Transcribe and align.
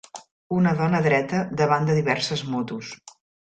una 0.59 0.71
dona 0.79 1.01
dreta 1.07 1.41
davant 1.59 1.87
de 1.91 1.99
diverses 1.99 2.43
motos 2.55 2.91